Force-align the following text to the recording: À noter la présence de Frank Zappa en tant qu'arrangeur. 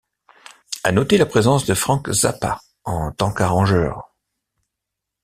À 0.83 0.91
noter 0.91 1.19
la 1.19 1.27
présence 1.27 1.67
de 1.67 1.75
Frank 1.75 2.09
Zappa 2.09 2.59
en 2.85 3.11
tant 3.11 3.31
qu'arrangeur. 3.31 4.11